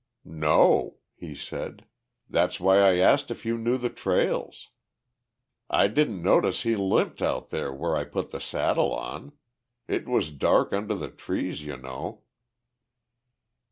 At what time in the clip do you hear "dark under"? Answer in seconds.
10.31-10.95